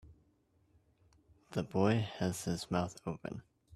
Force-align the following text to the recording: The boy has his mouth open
The 1.51 1.61
boy 1.61 1.99
has 2.17 2.45
his 2.45 2.71
mouth 2.71 2.99
open 3.05 3.43